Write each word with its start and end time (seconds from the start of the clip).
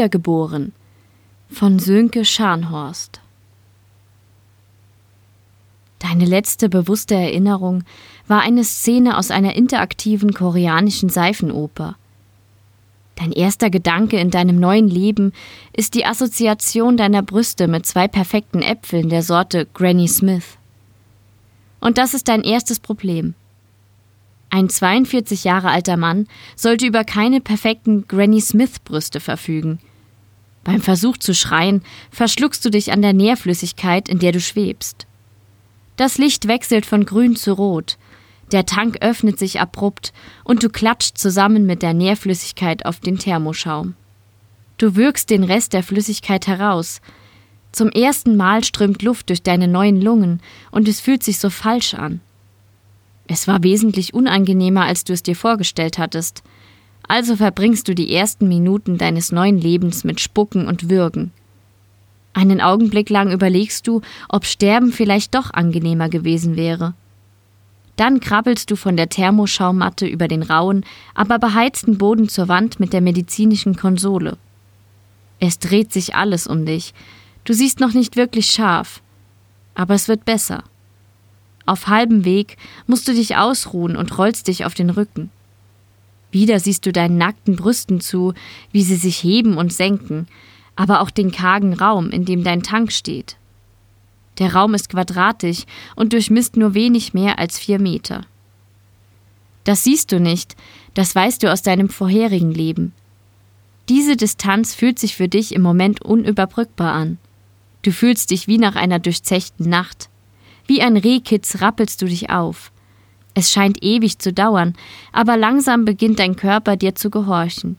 Wiedergeboren 0.00 0.72
von 1.50 1.78
Sönke 1.78 2.24
Scharnhorst. 2.24 3.20
Deine 5.98 6.24
letzte 6.24 6.70
bewusste 6.70 7.16
Erinnerung 7.16 7.84
war 8.26 8.40
eine 8.40 8.64
Szene 8.64 9.18
aus 9.18 9.30
einer 9.30 9.56
interaktiven 9.56 10.32
koreanischen 10.32 11.10
Seifenoper. 11.10 11.96
Dein 13.16 13.30
erster 13.32 13.68
Gedanke 13.68 14.18
in 14.18 14.30
deinem 14.30 14.58
neuen 14.58 14.88
Leben 14.88 15.34
ist 15.74 15.92
die 15.92 16.06
Assoziation 16.06 16.96
deiner 16.96 17.20
Brüste 17.20 17.68
mit 17.68 17.84
zwei 17.84 18.08
perfekten 18.08 18.62
Äpfeln 18.62 19.10
der 19.10 19.22
Sorte 19.22 19.66
Granny 19.74 20.08
Smith. 20.08 20.56
Und 21.78 21.98
das 21.98 22.14
ist 22.14 22.28
dein 22.28 22.42
erstes 22.42 22.80
Problem. 22.80 23.34
Ein 24.48 24.70
42 24.70 25.44
Jahre 25.44 25.68
alter 25.68 25.98
Mann 25.98 26.26
sollte 26.56 26.86
über 26.86 27.04
keine 27.04 27.42
perfekten 27.42 28.08
Granny 28.08 28.40
Smith 28.40 28.78
Brüste 28.82 29.20
verfügen. 29.20 29.78
Beim 30.64 30.80
Versuch 30.80 31.16
zu 31.16 31.34
schreien, 31.34 31.82
verschluckst 32.10 32.64
du 32.64 32.70
dich 32.70 32.92
an 32.92 33.02
der 33.02 33.12
Nährflüssigkeit, 33.12 34.08
in 34.08 34.18
der 34.18 34.32
du 34.32 34.40
schwebst. 34.40 35.06
Das 35.96 36.18
Licht 36.18 36.48
wechselt 36.48 36.86
von 36.86 37.04
grün 37.04 37.36
zu 37.36 37.52
rot, 37.52 37.98
der 38.52 38.66
Tank 38.66 38.98
öffnet 39.00 39.38
sich 39.38 39.60
abrupt 39.60 40.12
und 40.44 40.62
du 40.62 40.68
klatscht 40.68 41.18
zusammen 41.18 41.66
mit 41.66 41.82
der 41.82 41.94
Nährflüssigkeit 41.94 42.84
auf 42.84 43.00
den 43.00 43.18
Thermoschaum. 43.18 43.94
Du 44.78 44.96
wirkst 44.96 45.30
den 45.30 45.44
Rest 45.44 45.72
der 45.72 45.82
Flüssigkeit 45.82 46.46
heraus. 46.46 47.00
Zum 47.70 47.90
ersten 47.90 48.36
Mal 48.36 48.64
strömt 48.64 49.02
Luft 49.02 49.28
durch 49.28 49.42
deine 49.42 49.68
neuen 49.68 50.00
Lungen 50.00 50.40
und 50.72 50.88
es 50.88 51.00
fühlt 51.00 51.22
sich 51.22 51.38
so 51.38 51.50
falsch 51.50 51.94
an. 51.94 52.20
Es 53.28 53.46
war 53.46 53.62
wesentlich 53.62 54.14
unangenehmer, 54.14 54.84
als 54.84 55.04
du 55.04 55.12
es 55.12 55.22
dir 55.22 55.36
vorgestellt 55.36 55.98
hattest. 55.98 56.42
Also 57.10 57.34
verbringst 57.34 57.88
du 57.88 57.94
die 57.96 58.14
ersten 58.14 58.46
Minuten 58.46 58.96
deines 58.96 59.32
neuen 59.32 59.58
Lebens 59.58 60.04
mit 60.04 60.20
Spucken 60.20 60.68
und 60.68 60.90
Würgen. 60.90 61.32
Einen 62.34 62.60
Augenblick 62.60 63.10
lang 63.10 63.32
überlegst 63.32 63.88
du, 63.88 64.00
ob 64.28 64.44
Sterben 64.44 64.92
vielleicht 64.92 65.34
doch 65.34 65.52
angenehmer 65.52 66.08
gewesen 66.08 66.54
wäre. 66.54 66.94
Dann 67.96 68.20
krabbelst 68.20 68.70
du 68.70 68.76
von 68.76 68.96
der 68.96 69.08
Thermoschaumatte 69.08 70.06
über 70.06 70.28
den 70.28 70.44
rauen, 70.44 70.84
aber 71.12 71.40
beheizten 71.40 71.98
Boden 71.98 72.28
zur 72.28 72.46
Wand 72.46 72.78
mit 72.78 72.92
der 72.92 73.00
medizinischen 73.00 73.74
Konsole. 73.74 74.38
Es 75.40 75.58
dreht 75.58 75.92
sich 75.92 76.14
alles 76.14 76.46
um 76.46 76.64
dich. 76.64 76.94
Du 77.42 77.54
siehst 77.54 77.80
noch 77.80 77.92
nicht 77.92 78.14
wirklich 78.14 78.46
scharf. 78.46 79.02
Aber 79.74 79.94
es 79.94 80.06
wird 80.06 80.24
besser. 80.24 80.62
Auf 81.66 81.88
halbem 81.88 82.24
Weg 82.24 82.56
musst 82.86 83.08
du 83.08 83.14
dich 83.14 83.36
ausruhen 83.36 83.96
und 83.96 84.16
rollst 84.16 84.46
dich 84.46 84.64
auf 84.64 84.74
den 84.74 84.90
Rücken. 84.90 85.32
Wieder 86.30 86.60
siehst 86.60 86.86
du 86.86 86.92
deinen 86.92 87.18
nackten 87.18 87.56
Brüsten 87.56 88.00
zu, 88.00 88.34
wie 88.72 88.82
sie 88.82 88.96
sich 88.96 89.22
heben 89.22 89.56
und 89.56 89.72
senken, 89.72 90.26
aber 90.76 91.00
auch 91.00 91.10
den 91.10 91.32
kargen 91.32 91.74
Raum, 91.74 92.10
in 92.10 92.24
dem 92.24 92.44
dein 92.44 92.62
Tank 92.62 92.92
steht. 92.92 93.36
Der 94.38 94.54
Raum 94.54 94.74
ist 94.74 94.88
quadratisch 94.88 95.64
und 95.96 96.12
durchmisst 96.12 96.56
nur 96.56 96.74
wenig 96.74 97.12
mehr 97.12 97.38
als 97.38 97.58
vier 97.58 97.78
Meter. 97.78 98.24
Das 99.64 99.84
siehst 99.84 100.12
du 100.12 100.20
nicht, 100.20 100.56
das 100.94 101.14
weißt 101.14 101.42
du 101.42 101.52
aus 101.52 101.62
deinem 101.62 101.88
vorherigen 101.88 102.52
Leben. 102.52 102.92
Diese 103.88 104.16
Distanz 104.16 104.74
fühlt 104.74 104.98
sich 104.98 105.16
für 105.16 105.28
dich 105.28 105.54
im 105.54 105.62
Moment 105.62 106.00
unüberbrückbar 106.02 106.92
an. 106.92 107.18
Du 107.82 107.92
fühlst 107.92 108.30
dich 108.30 108.46
wie 108.46 108.58
nach 108.58 108.76
einer 108.76 108.98
durchzechten 108.98 109.68
Nacht. 109.68 110.08
Wie 110.66 110.80
ein 110.80 110.96
Rehkitz 110.96 111.60
rappelst 111.60 112.00
du 112.00 112.06
dich 112.06 112.30
auf. 112.30 112.70
Es 113.34 113.52
scheint 113.52 113.82
ewig 113.82 114.18
zu 114.18 114.32
dauern, 114.32 114.74
aber 115.12 115.36
langsam 115.36 115.84
beginnt 115.84 116.18
dein 116.18 116.36
Körper 116.36 116.76
dir 116.76 116.94
zu 116.94 117.10
gehorchen. 117.10 117.76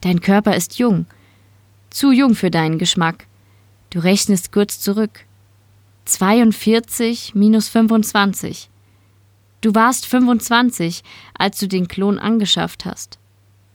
Dein 0.00 0.20
Körper 0.20 0.56
ist 0.56 0.78
jung, 0.78 1.06
zu 1.90 2.12
jung 2.12 2.34
für 2.34 2.50
deinen 2.50 2.78
Geschmack. 2.78 3.26
Du 3.90 4.00
rechnest 4.00 4.52
kurz 4.52 4.80
zurück. 4.80 5.24
42 6.06 7.34
minus 7.34 7.68
25. 7.68 8.68
Du 9.60 9.74
warst 9.74 10.06
25, 10.06 11.02
als 11.38 11.58
du 11.58 11.68
den 11.68 11.88
Klon 11.88 12.18
angeschafft 12.18 12.84
hast. 12.84 13.18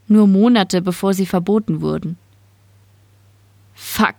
Nur 0.07 0.27
Monate 0.27 0.81
bevor 0.81 1.13
sie 1.13 1.25
verboten 1.25 1.81
wurden. 1.81 2.17
Fuck, 3.73 4.15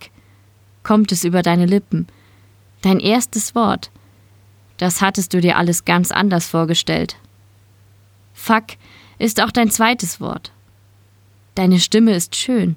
kommt 0.83 1.13
es 1.13 1.23
über 1.23 1.43
deine 1.43 1.67
Lippen. 1.67 2.07
Dein 2.83 2.99
erstes 2.99 3.55
Wort. 3.55 3.91
Das 4.81 5.03
hattest 5.03 5.35
du 5.35 5.43
dir 5.43 5.59
alles 5.59 5.85
ganz 5.85 6.11
anders 6.11 6.49
vorgestellt. 6.49 7.17
Fuck 8.33 8.65
ist 9.19 9.43
auch 9.43 9.51
dein 9.51 9.71
zweites 9.71 10.23
Wort. 10.23 10.53
Deine 11.55 11.79
Stimme 11.79 12.15
ist 12.15 12.35
schön, 12.35 12.77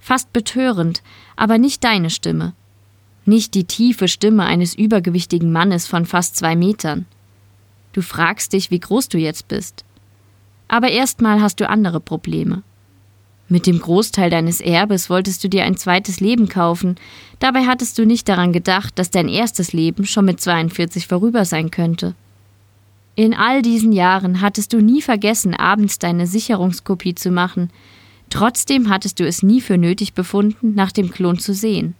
fast 0.00 0.32
betörend, 0.32 1.02
aber 1.36 1.58
nicht 1.58 1.84
deine 1.84 2.08
Stimme. 2.08 2.54
Nicht 3.26 3.52
die 3.52 3.64
tiefe 3.64 4.08
Stimme 4.08 4.44
eines 4.44 4.74
übergewichtigen 4.74 5.52
Mannes 5.52 5.86
von 5.86 6.06
fast 6.06 6.36
zwei 6.36 6.56
Metern. 6.56 7.04
Du 7.92 8.00
fragst 8.00 8.54
dich, 8.54 8.70
wie 8.70 8.80
groß 8.80 9.10
du 9.10 9.18
jetzt 9.18 9.48
bist. 9.48 9.84
Aber 10.68 10.88
erstmal 10.88 11.42
hast 11.42 11.60
du 11.60 11.68
andere 11.68 12.00
Probleme. 12.00 12.62
Mit 13.48 13.66
dem 13.66 13.80
Großteil 13.80 14.30
deines 14.30 14.60
Erbes 14.60 15.10
wolltest 15.10 15.44
du 15.44 15.48
dir 15.48 15.64
ein 15.64 15.76
zweites 15.76 16.20
Leben 16.20 16.48
kaufen, 16.48 16.96
dabei 17.38 17.66
hattest 17.66 17.98
du 17.98 18.06
nicht 18.06 18.28
daran 18.28 18.52
gedacht, 18.52 18.98
dass 18.98 19.10
dein 19.10 19.28
erstes 19.28 19.72
Leben 19.72 20.06
schon 20.06 20.24
mit 20.24 20.40
42 20.40 21.06
vorüber 21.06 21.44
sein 21.44 21.70
könnte. 21.70 22.14
In 23.14 23.34
all 23.34 23.60
diesen 23.60 23.92
Jahren 23.92 24.40
hattest 24.40 24.72
du 24.72 24.80
nie 24.80 25.02
vergessen, 25.02 25.54
abends 25.54 25.98
deine 25.98 26.26
Sicherungskopie 26.26 27.14
zu 27.14 27.30
machen, 27.30 27.70
trotzdem 28.30 28.88
hattest 28.88 29.20
du 29.20 29.26
es 29.26 29.42
nie 29.42 29.60
für 29.60 29.76
nötig 29.76 30.14
befunden, 30.14 30.74
nach 30.74 30.92
dem 30.92 31.10
Klon 31.10 31.38
zu 31.38 31.52
sehen. 31.52 31.94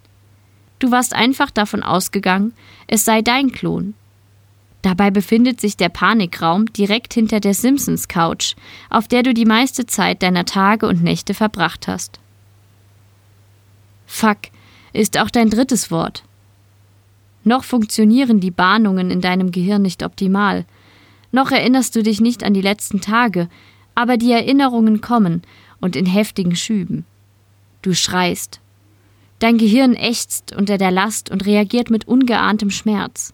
Du 0.78 0.90
warst 0.90 1.14
einfach 1.14 1.50
davon 1.50 1.82
ausgegangen, 1.82 2.54
es 2.86 3.04
sei 3.04 3.20
dein 3.20 3.52
Klon, 3.52 3.94
Dabei 4.82 5.12
befindet 5.12 5.60
sich 5.60 5.76
der 5.76 5.88
Panikraum 5.88 6.66
direkt 6.72 7.14
hinter 7.14 7.38
der 7.38 7.54
Simpsons 7.54 8.08
Couch, 8.08 8.56
auf 8.90 9.06
der 9.06 9.22
du 9.22 9.32
die 9.32 9.44
meiste 9.44 9.86
Zeit 9.86 10.22
deiner 10.22 10.44
Tage 10.44 10.88
und 10.88 11.04
Nächte 11.04 11.34
verbracht 11.34 11.86
hast. 11.86 12.18
Fuck 14.06 14.38
ist 14.92 15.18
auch 15.18 15.30
dein 15.30 15.48
drittes 15.48 15.90
Wort. 15.90 16.24
Noch 17.44 17.64
funktionieren 17.64 18.40
die 18.40 18.50
Bahnungen 18.50 19.10
in 19.10 19.20
deinem 19.20 19.52
Gehirn 19.52 19.82
nicht 19.82 20.02
optimal. 20.02 20.64
Noch 21.30 21.50
erinnerst 21.50 21.96
du 21.96 22.02
dich 22.02 22.20
nicht 22.20 22.44
an 22.44 22.52
die 22.52 22.60
letzten 22.60 23.00
Tage, 23.00 23.48
aber 23.94 24.16
die 24.16 24.32
Erinnerungen 24.32 25.00
kommen 25.00 25.42
und 25.80 25.96
in 25.96 26.06
heftigen 26.06 26.56
Schüben. 26.56 27.04
Du 27.82 27.94
schreist. 27.94 28.60
Dein 29.38 29.58
Gehirn 29.58 29.94
ächzt 29.94 30.54
unter 30.54 30.78
der 30.78 30.90
Last 30.90 31.30
und 31.30 31.46
reagiert 31.46 31.90
mit 31.90 32.06
ungeahntem 32.06 32.70
Schmerz. 32.70 33.32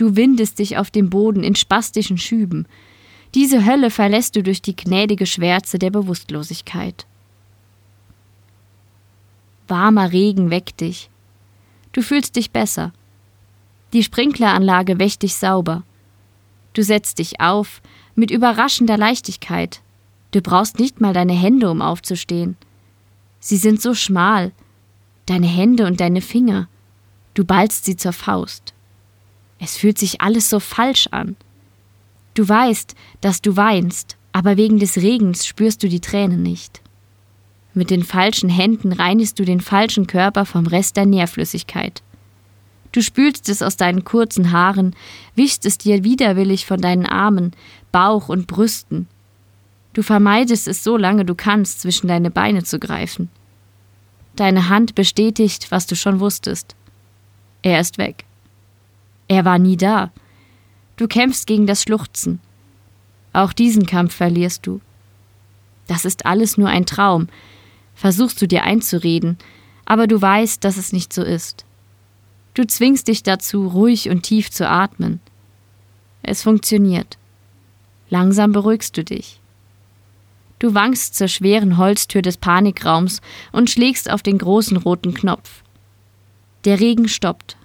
Du 0.00 0.16
windest 0.16 0.58
dich 0.58 0.78
auf 0.78 0.90
dem 0.90 1.10
Boden 1.10 1.44
in 1.44 1.54
spastischen 1.54 2.16
Schüben. 2.16 2.64
Diese 3.34 3.66
Hölle 3.66 3.90
verlässt 3.90 4.34
du 4.34 4.42
durch 4.42 4.62
die 4.62 4.74
gnädige 4.74 5.26
Schwärze 5.26 5.78
der 5.78 5.90
Bewusstlosigkeit. 5.90 7.06
Warmer 9.68 10.10
Regen 10.10 10.48
weckt 10.48 10.80
dich. 10.80 11.10
Du 11.92 12.00
fühlst 12.00 12.36
dich 12.36 12.50
besser. 12.50 12.94
Die 13.92 14.02
Sprinkleranlage 14.02 14.98
wäscht 14.98 15.20
dich 15.20 15.34
sauber. 15.34 15.82
Du 16.72 16.82
setzt 16.82 17.18
dich 17.18 17.38
auf, 17.42 17.82
mit 18.14 18.30
überraschender 18.30 18.96
Leichtigkeit. 18.96 19.82
Du 20.30 20.40
brauchst 20.40 20.78
nicht 20.78 21.02
mal 21.02 21.12
deine 21.12 21.34
Hände, 21.34 21.70
um 21.70 21.82
aufzustehen. 21.82 22.56
Sie 23.38 23.58
sind 23.58 23.82
so 23.82 23.92
schmal. 23.92 24.52
Deine 25.26 25.46
Hände 25.46 25.84
und 25.84 26.00
deine 26.00 26.22
Finger. 26.22 26.68
Du 27.34 27.44
ballst 27.44 27.84
sie 27.84 27.96
zur 27.96 28.14
Faust. 28.14 28.72
Es 29.60 29.76
fühlt 29.76 29.98
sich 29.98 30.20
alles 30.20 30.48
so 30.48 30.58
falsch 30.58 31.06
an. 31.10 31.36
Du 32.34 32.48
weißt, 32.48 32.94
dass 33.20 33.42
du 33.42 33.56
weinst, 33.56 34.16
aber 34.32 34.56
wegen 34.56 34.78
des 34.78 34.96
Regens 34.96 35.46
spürst 35.46 35.82
du 35.82 35.88
die 35.88 36.00
Tränen 36.00 36.42
nicht. 36.42 36.80
Mit 37.74 37.90
den 37.90 38.02
falschen 38.02 38.48
Händen 38.48 38.92
reinigst 38.92 39.38
du 39.38 39.44
den 39.44 39.60
falschen 39.60 40.06
Körper 40.06 40.46
vom 40.46 40.66
Rest 40.66 40.96
der 40.96 41.06
Nährflüssigkeit. 41.06 42.02
Du 42.92 43.02
spülst 43.02 43.48
es 43.48 43.62
aus 43.62 43.76
deinen 43.76 44.04
kurzen 44.04 44.50
Haaren, 44.50 44.96
wischst 45.36 45.64
es 45.64 45.78
dir 45.78 46.02
widerwillig 46.02 46.66
von 46.66 46.80
deinen 46.80 47.06
Armen, 47.06 47.52
Bauch 47.92 48.28
und 48.28 48.46
Brüsten. 48.48 49.06
Du 49.92 50.02
vermeidest 50.02 50.66
es 50.66 50.82
so 50.82 50.96
lange 50.96 51.24
du 51.24 51.34
kannst, 51.34 51.82
zwischen 51.82 52.08
deine 52.08 52.30
Beine 52.30 52.64
zu 52.64 52.78
greifen. 52.78 53.28
Deine 54.36 54.68
Hand 54.68 54.94
bestätigt, 54.94 55.70
was 55.70 55.86
du 55.86 55.94
schon 55.94 56.18
wusstest. 56.18 56.74
Er 57.62 57.80
ist 57.80 57.98
weg. 57.98 58.24
Er 59.30 59.44
war 59.44 59.60
nie 59.60 59.76
da. 59.76 60.10
Du 60.96 61.06
kämpfst 61.06 61.46
gegen 61.46 61.68
das 61.68 61.84
Schluchzen. 61.84 62.40
Auch 63.32 63.52
diesen 63.52 63.86
Kampf 63.86 64.12
verlierst 64.12 64.66
du. 64.66 64.80
Das 65.86 66.04
ist 66.04 66.26
alles 66.26 66.58
nur 66.58 66.68
ein 66.68 66.84
Traum, 66.84 67.28
versuchst 67.94 68.42
du 68.42 68.48
dir 68.48 68.64
einzureden, 68.64 69.38
aber 69.84 70.08
du 70.08 70.20
weißt, 70.20 70.64
dass 70.64 70.76
es 70.76 70.92
nicht 70.92 71.12
so 71.12 71.22
ist. 71.22 71.64
Du 72.54 72.66
zwingst 72.66 73.06
dich 73.06 73.22
dazu, 73.22 73.68
ruhig 73.68 74.10
und 74.10 74.22
tief 74.22 74.50
zu 74.50 74.68
atmen. 74.68 75.20
Es 76.24 76.42
funktioniert. 76.42 77.16
Langsam 78.08 78.50
beruhigst 78.50 78.96
du 78.96 79.04
dich. 79.04 79.40
Du 80.58 80.74
wankst 80.74 81.14
zur 81.14 81.28
schweren 81.28 81.76
Holztür 81.76 82.22
des 82.22 82.36
Panikraums 82.36 83.20
und 83.52 83.70
schlägst 83.70 84.10
auf 84.10 84.24
den 84.24 84.38
großen 84.38 84.76
roten 84.76 85.14
Knopf. 85.14 85.62
Der 86.64 86.80
Regen 86.80 87.06
stoppt. 87.06 87.56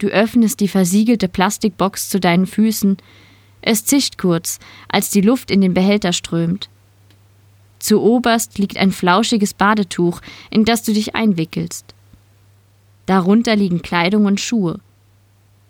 Du 0.00 0.08
öffnest 0.08 0.60
die 0.60 0.68
versiegelte 0.68 1.28
Plastikbox 1.28 2.08
zu 2.08 2.20
deinen 2.20 2.46
Füßen. 2.46 2.96
Es 3.60 3.84
zischt 3.84 4.16
kurz, 4.16 4.58
als 4.88 5.10
die 5.10 5.20
Luft 5.20 5.50
in 5.50 5.60
den 5.60 5.74
Behälter 5.74 6.14
strömt. 6.14 6.70
Zu 7.78 8.00
oberst 8.00 8.58
liegt 8.58 8.78
ein 8.78 8.92
flauschiges 8.92 9.52
Badetuch, 9.52 10.22
in 10.50 10.64
das 10.64 10.84
du 10.84 10.94
dich 10.94 11.14
einwickelst. 11.14 11.94
Darunter 13.04 13.54
liegen 13.56 13.82
Kleidung 13.82 14.24
und 14.24 14.40
Schuhe. 14.40 14.80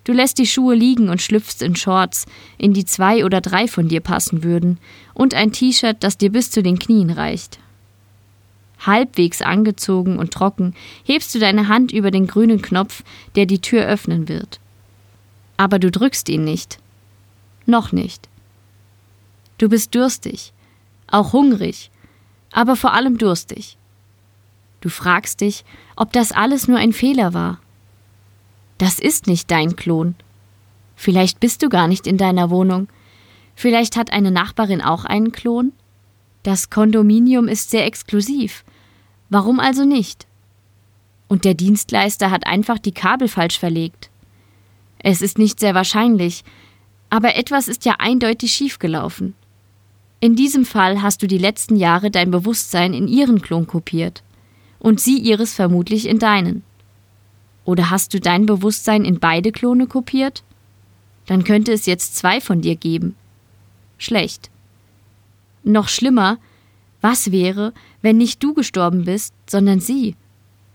Du 0.04 0.12
lässt 0.12 0.38
die 0.38 0.46
Schuhe 0.46 0.76
liegen 0.76 1.08
und 1.08 1.20
schlüpfst 1.20 1.60
in 1.60 1.74
Shorts, 1.74 2.26
in 2.56 2.72
die 2.72 2.84
zwei 2.84 3.24
oder 3.24 3.40
drei 3.40 3.66
von 3.66 3.88
dir 3.88 4.00
passen 4.00 4.44
würden, 4.44 4.78
und 5.12 5.34
ein 5.34 5.50
T-Shirt, 5.50 5.96
das 6.00 6.18
dir 6.18 6.30
bis 6.30 6.52
zu 6.52 6.62
den 6.62 6.78
Knien 6.78 7.10
reicht. 7.10 7.58
Halbwegs 8.80 9.42
angezogen 9.42 10.18
und 10.18 10.32
trocken 10.32 10.74
hebst 11.04 11.34
du 11.34 11.38
deine 11.38 11.68
Hand 11.68 11.92
über 11.92 12.10
den 12.10 12.26
grünen 12.26 12.62
Knopf, 12.62 13.02
der 13.36 13.46
die 13.46 13.60
Tür 13.60 13.84
öffnen 13.84 14.28
wird. 14.28 14.60
Aber 15.56 15.78
du 15.78 15.90
drückst 15.90 16.28
ihn 16.28 16.44
nicht. 16.44 16.78
Noch 17.66 17.92
nicht. 17.92 18.28
Du 19.58 19.68
bist 19.68 19.94
durstig, 19.94 20.52
auch 21.06 21.32
hungrig, 21.32 21.90
aber 22.50 22.76
vor 22.76 22.94
allem 22.94 23.18
durstig. 23.18 23.76
Du 24.80 24.88
fragst 24.88 25.42
dich, 25.42 25.64
ob 25.96 26.12
das 26.12 26.32
alles 26.32 26.66
nur 26.66 26.78
ein 26.78 26.94
Fehler 26.94 27.34
war 27.34 27.60
das 28.80 28.98
ist 28.98 29.26
nicht 29.26 29.50
dein 29.50 29.76
Klon. 29.76 30.14
Vielleicht 30.96 31.38
bist 31.38 31.62
du 31.62 31.68
gar 31.68 31.86
nicht 31.86 32.06
in 32.06 32.16
deiner 32.16 32.48
Wohnung. 32.48 32.88
Vielleicht 33.54 33.94
hat 33.94 34.10
eine 34.10 34.30
Nachbarin 34.30 34.80
auch 34.80 35.04
einen 35.04 35.32
Klon. 35.32 35.72
Das 36.44 36.70
Kondominium 36.70 37.46
ist 37.46 37.68
sehr 37.68 37.84
exklusiv. 37.84 38.64
Warum 39.30 39.60
also 39.60 39.84
nicht? 39.84 40.26
Und 41.28 41.44
der 41.44 41.54
Dienstleister 41.54 42.30
hat 42.30 42.46
einfach 42.46 42.78
die 42.78 42.92
Kabel 42.92 43.28
falsch 43.28 43.58
verlegt. 43.58 44.10
Es 44.98 45.22
ist 45.22 45.38
nicht 45.38 45.60
sehr 45.60 45.74
wahrscheinlich, 45.74 46.44
aber 47.08 47.36
etwas 47.36 47.68
ist 47.68 47.84
ja 47.84 47.94
eindeutig 47.98 48.52
schiefgelaufen. 48.52 49.34
In 50.18 50.36
diesem 50.36 50.66
Fall 50.66 51.00
hast 51.00 51.22
du 51.22 51.26
die 51.26 51.38
letzten 51.38 51.76
Jahre 51.76 52.10
dein 52.10 52.30
Bewusstsein 52.30 52.92
in 52.92 53.08
ihren 53.08 53.40
Klon 53.40 53.66
kopiert 53.66 54.22
und 54.78 55.00
sie 55.00 55.18
ihres 55.18 55.54
vermutlich 55.54 56.06
in 56.06 56.18
deinen. 56.18 56.62
Oder 57.64 57.90
hast 57.90 58.12
du 58.12 58.20
dein 58.20 58.46
Bewusstsein 58.46 59.04
in 59.04 59.20
beide 59.20 59.52
Klone 59.52 59.86
kopiert? 59.86 60.42
Dann 61.26 61.44
könnte 61.44 61.72
es 61.72 61.86
jetzt 61.86 62.16
zwei 62.16 62.40
von 62.40 62.60
dir 62.60 62.74
geben. 62.74 63.14
Schlecht. 63.96 64.50
Noch 65.62 65.88
schlimmer, 65.88 66.38
was 67.00 67.32
wäre, 67.32 67.72
wenn 68.02 68.18
nicht 68.18 68.42
du 68.42 68.54
gestorben 68.54 69.04
bist, 69.04 69.34
sondern 69.48 69.80
sie? 69.80 70.14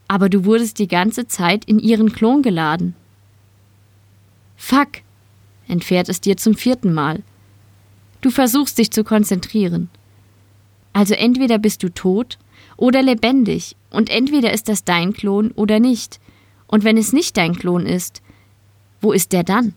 Aber 0.07 0.29
du 0.29 0.45
wurdest 0.45 0.79
die 0.79 0.87
ganze 0.87 1.27
Zeit 1.27 1.65
in 1.65 1.79
ihren 1.79 2.11
Klon 2.11 2.41
geladen. 2.41 2.95
Fuck, 4.55 5.01
entfährt 5.67 6.09
es 6.09 6.21
dir 6.21 6.37
zum 6.37 6.55
vierten 6.55 6.93
Mal. 6.93 7.23
Du 8.21 8.29
versuchst 8.29 8.77
dich 8.77 8.91
zu 8.91 9.03
konzentrieren. 9.03 9.89
Also 10.93 11.13
entweder 11.13 11.59
bist 11.59 11.83
du 11.83 11.89
tot 11.89 12.37
oder 12.77 13.01
lebendig, 13.01 13.75
und 13.89 14.09
entweder 14.09 14.51
ist 14.51 14.67
das 14.67 14.83
dein 14.83 15.13
Klon 15.13 15.51
oder 15.51 15.79
nicht. 15.79 16.19
Und 16.67 16.83
wenn 16.83 16.97
es 16.97 17.13
nicht 17.13 17.37
dein 17.37 17.55
Klon 17.55 17.85
ist, 17.85 18.21
wo 18.99 19.11
ist 19.11 19.31
der 19.31 19.43
dann? 19.43 19.73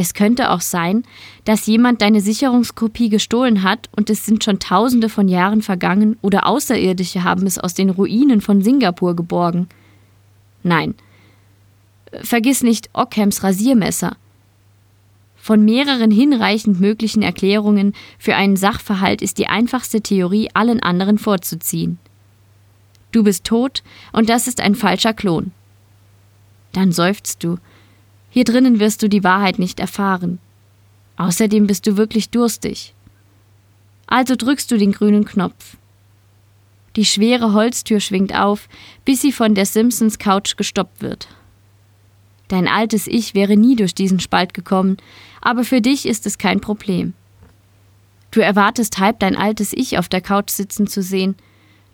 Es 0.00 0.14
könnte 0.14 0.48
auch 0.48 0.62
sein, 0.62 1.04
dass 1.44 1.66
jemand 1.66 2.00
deine 2.00 2.22
Sicherungskopie 2.22 3.10
gestohlen 3.10 3.62
hat 3.62 3.90
und 3.94 4.08
es 4.08 4.24
sind 4.24 4.42
schon 4.42 4.58
tausende 4.58 5.10
von 5.10 5.28
Jahren 5.28 5.60
vergangen 5.60 6.16
oder 6.22 6.46
Außerirdische 6.46 7.22
haben 7.22 7.46
es 7.46 7.58
aus 7.58 7.74
den 7.74 7.90
Ruinen 7.90 8.40
von 8.40 8.62
Singapur 8.62 9.14
geborgen. 9.14 9.68
Nein. 10.62 10.94
Vergiss 12.22 12.62
nicht 12.62 12.88
Ockhams 12.94 13.42
Rasiermesser. 13.42 14.16
Von 15.36 15.66
mehreren 15.66 16.10
hinreichend 16.10 16.80
möglichen 16.80 17.20
Erklärungen 17.20 17.92
für 18.18 18.36
einen 18.36 18.56
Sachverhalt 18.56 19.20
ist 19.20 19.36
die 19.36 19.48
einfachste 19.48 20.00
Theorie 20.00 20.48
allen 20.54 20.82
anderen 20.82 21.18
vorzuziehen. 21.18 21.98
Du 23.12 23.22
bist 23.22 23.44
tot 23.44 23.82
und 24.14 24.30
das 24.30 24.48
ist 24.48 24.62
ein 24.62 24.76
falscher 24.76 25.12
Klon. 25.12 25.52
Dann 26.72 26.90
seufzt 26.90 27.44
du. 27.44 27.58
Hier 28.30 28.44
drinnen 28.44 28.80
wirst 28.80 29.02
du 29.02 29.08
die 29.08 29.24
Wahrheit 29.24 29.58
nicht 29.58 29.80
erfahren. 29.80 30.38
Außerdem 31.16 31.66
bist 31.66 31.86
du 31.86 31.96
wirklich 31.96 32.30
durstig. 32.30 32.94
Also 34.06 34.36
drückst 34.36 34.70
du 34.70 34.78
den 34.78 34.92
grünen 34.92 35.24
Knopf. 35.24 35.76
Die 36.96 37.04
schwere 37.04 37.52
Holztür 37.52 38.00
schwingt 38.00 38.34
auf, 38.34 38.68
bis 39.04 39.20
sie 39.20 39.32
von 39.32 39.54
der 39.54 39.66
Simpsons 39.66 40.18
Couch 40.18 40.56
gestoppt 40.56 41.02
wird. 41.02 41.28
Dein 42.48 42.66
altes 42.66 43.06
Ich 43.06 43.34
wäre 43.34 43.56
nie 43.56 43.76
durch 43.76 43.94
diesen 43.94 44.18
Spalt 44.18 44.54
gekommen, 44.54 44.96
aber 45.40 45.62
für 45.62 45.80
dich 45.80 46.06
ist 46.06 46.26
es 46.26 46.38
kein 46.38 46.60
Problem. 46.60 47.14
Du 48.32 48.40
erwartest 48.40 48.98
halb 48.98 49.20
dein 49.20 49.36
altes 49.36 49.72
Ich 49.72 49.98
auf 49.98 50.08
der 50.08 50.20
Couch 50.20 50.50
sitzen 50.50 50.86
zu 50.86 51.02
sehen, 51.02 51.36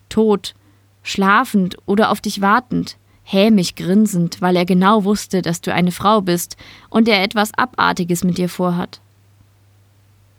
tot, 0.09 0.55
schlafend 1.03 1.77
oder 1.85 2.11
auf 2.11 2.21
dich 2.21 2.41
wartend, 2.41 2.97
hämig 3.29 3.75
grinsend, 3.75 4.41
weil 4.41 4.55
er 4.55 4.65
genau 4.65 5.03
wusste, 5.03 5.43
dass 5.43 5.61
du 5.61 5.75
eine 5.75 5.91
Frau 5.91 6.21
bist 6.21 6.57
und 6.89 7.09
er 7.09 7.25
etwas 7.25 7.53
Abartiges 7.55 8.23
mit 8.23 8.39
dir 8.39 8.49
vorhat. 8.49 9.01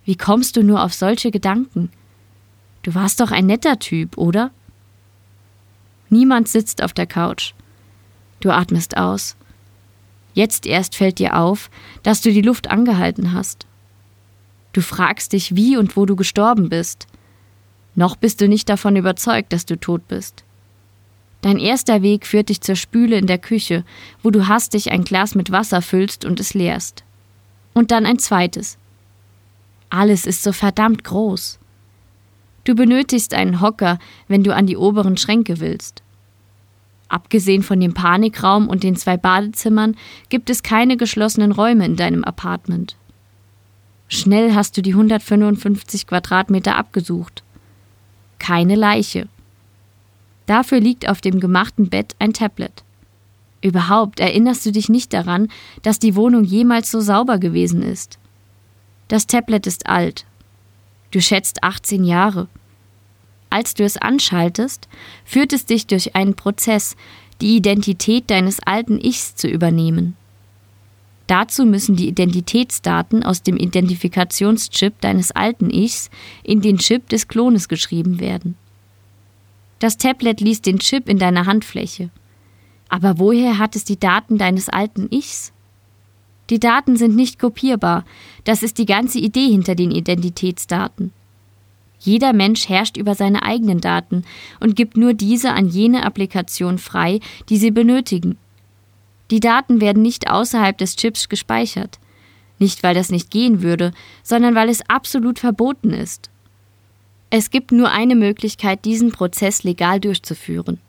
Wie 0.05 0.15
kommst 0.15 0.55
du 0.55 0.63
nur 0.63 0.81
auf 0.81 0.93
solche 0.93 1.29
Gedanken? 1.29 1.91
Du 2.83 2.95
warst 2.95 3.19
doch 3.19 3.31
ein 3.31 3.45
netter 3.45 3.77
Typ, 3.77 4.17
oder? 4.17 4.51
Niemand 6.09 6.47
sitzt 6.47 6.81
auf 6.81 6.93
der 6.93 7.05
Couch. 7.05 7.53
Du 8.39 8.51
atmest 8.51 8.95
aus. 8.95 9.35
Jetzt 10.33 10.65
erst 10.65 10.95
fällt 10.95 11.19
dir 11.19 11.35
auf, 11.35 11.69
dass 12.03 12.21
du 12.21 12.31
die 12.31 12.41
Luft 12.41 12.69
angehalten 12.69 13.33
hast. 13.33 13.65
Du 14.71 14.79
fragst 14.79 15.33
dich, 15.33 15.57
wie 15.57 15.75
und 15.75 15.97
wo 15.97 16.05
du 16.05 16.15
gestorben 16.15 16.69
bist. 16.69 17.05
Noch 17.95 18.15
bist 18.15 18.39
du 18.39 18.47
nicht 18.47 18.69
davon 18.69 18.95
überzeugt, 18.95 19.51
dass 19.51 19.65
du 19.65 19.77
tot 19.77 20.07
bist. 20.07 20.45
Dein 21.47 21.59
erster 21.59 22.01
Weg 22.01 22.27
führt 22.27 22.49
dich 22.49 22.59
zur 22.59 22.75
Spüle 22.75 23.17
in 23.17 23.25
der 23.25 23.37
Küche, 23.37 23.85
wo 24.21 24.31
du 24.31 24.49
hastig 24.49 24.91
ein 24.91 25.05
Glas 25.05 25.33
mit 25.33 25.49
Wasser 25.49 25.81
füllst 25.81 26.25
und 26.25 26.41
es 26.41 26.53
leerst. 26.53 27.05
Und 27.73 27.91
dann 27.91 28.05
ein 28.05 28.19
zweites. 28.19 28.77
Alles 29.89 30.25
ist 30.25 30.43
so 30.43 30.51
verdammt 30.51 31.05
groß. 31.05 31.57
Du 32.65 32.75
benötigst 32.75 33.33
einen 33.33 33.61
Hocker, 33.61 33.97
wenn 34.27 34.43
du 34.43 34.53
an 34.53 34.67
die 34.67 34.75
oberen 34.75 35.15
Schränke 35.15 35.61
willst. 35.61 36.03
Abgesehen 37.07 37.63
von 37.63 37.79
dem 37.79 37.93
Panikraum 37.93 38.67
und 38.67 38.83
den 38.83 38.97
zwei 38.97 39.15
Badezimmern 39.15 39.95
gibt 40.27 40.49
es 40.49 40.63
keine 40.63 40.97
geschlossenen 40.97 41.53
Räume 41.53 41.85
in 41.85 41.95
deinem 41.95 42.25
Apartment. 42.25 42.97
Schnell 44.09 44.53
hast 44.53 44.75
du 44.75 44.81
die 44.81 44.91
155 44.91 46.07
Quadratmeter 46.07 46.75
abgesucht. 46.75 47.41
Keine 48.37 48.75
Leiche. 48.75 49.29
Dafür 50.47 50.79
liegt 50.79 51.07
auf 51.07 51.21
dem 51.21 51.39
gemachten 51.39 51.89
Bett 51.89 52.15
ein 52.17 52.33
Tablet. 52.33 52.83
Überhaupt 53.61 54.19
erinnerst 54.19 54.65
du 54.65 54.71
dich 54.71 54.89
nicht 54.89 55.13
daran, 55.13 55.49
dass 55.83 55.99
die 55.99 56.15
Wohnung 56.15 56.43
jemals 56.43 56.89
so 56.89 57.01
sauber 57.01 57.37
gewesen 57.37 57.83
ist. 57.83 58.17
Das 59.07 59.27
Tablet 59.27 59.67
ist 59.67 59.87
alt. 59.87 60.25
Du 61.11 61.21
schätzt 61.21 61.63
18 61.63 62.03
Jahre. 62.03 62.47
Als 63.49 63.73
du 63.73 63.83
es 63.83 63.97
anschaltest, 63.97 64.87
führt 65.25 65.53
es 65.53 65.65
dich 65.65 65.87
durch 65.87 66.15
einen 66.15 66.35
Prozess, 66.35 66.95
die 67.41 67.55
Identität 67.55 68.29
deines 68.29 68.59
alten 68.59 68.99
Ichs 68.99 69.35
zu 69.35 69.47
übernehmen. 69.47 70.15
Dazu 71.27 71.65
müssen 71.65 71.95
die 71.95 72.07
Identitätsdaten 72.07 73.23
aus 73.23 73.43
dem 73.43 73.57
Identifikationschip 73.57 74.99
deines 75.01 75.31
alten 75.31 75.69
Ichs 75.69 76.09
in 76.43 76.61
den 76.61 76.77
Chip 76.77 77.09
des 77.09 77.27
Klones 77.27 77.67
geschrieben 77.67 78.19
werden. 78.19 78.55
Das 79.79 79.97
Tablet 79.97 80.41
liest 80.41 80.65
den 80.65 80.79
Chip 80.79 81.07
in 81.07 81.19
deiner 81.19 81.45
Handfläche. 81.45 82.09
Aber 82.89 83.19
woher 83.19 83.57
hat 83.57 83.75
es 83.75 83.83
die 83.83 83.99
Daten 83.99 84.37
deines 84.37 84.69
alten 84.69 85.07
Ichs? 85.11 85.51
Die 86.49 86.59
Daten 86.59 86.95
sind 86.95 87.15
nicht 87.15 87.39
kopierbar, 87.39 88.05
das 88.45 88.63
ist 88.63 88.77
die 88.77 88.85
ganze 88.85 89.19
Idee 89.19 89.49
hinter 89.49 89.75
den 89.75 89.91
Identitätsdaten. 89.91 91.11
Jeder 91.99 92.31
Mensch 92.31 92.69
herrscht 92.69 92.95
über 92.95 93.15
seine 93.15 93.43
eigenen 93.43 93.81
Daten 93.81 94.23
und 94.59 94.75
gibt 94.75 94.97
nur 94.97 95.13
diese 95.13 95.53
an 95.53 95.67
jene 95.67 96.05
Applikation 96.05 96.77
frei, 96.77 97.19
die 97.49 97.57
sie 97.57 97.71
benötigen. 97.71 98.37
Die 99.29 99.39
Daten 99.39 99.81
werden 99.81 100.03
nicht 100.03 100.29
außerhalb 100.29 100.77
des 100.77 100.95
Chips 100.95 101.27
gespeichert. 101.27 101.99
Nicht, 102.59 102.81
weil 102.81 102.95
das 102.95 103.11
nicht 103.11 103.29
gehen 103.29 103.61
würde, 103.61 103.91
sondern 104.23 104.55
weil 104.55 104.69
es 104.69 104.87
absolut 104.89 105.39
verboten 105.39 105.91
ist. 105.91 106.29
Es 107.29 107.49
gibt 107.49 107.71
nur 107.71 107.91
eine 107.91 108.15
Möglichkeit, 108.15 108.85
diesen 108.85 109.11
Prozess 109.11 109.63
legal 109.63 109.99
durchzuführen. 109.99 110.79